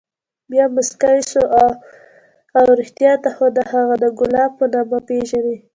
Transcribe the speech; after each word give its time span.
بيا 0.49 0.65
موسكى 0.75 1.11
سو 1.31 1.41
اوه 2.57 2.73
رښتيا 2.79 3.13
ته 3.23 3.29
خو 3.35 3.45
هغه 3.73 3.95
د 4.03 4.05
ګلاب 4.19 4.51
په 4.59 4.65
نامه 4.73 4.99
پېژنې. 5.07 5.57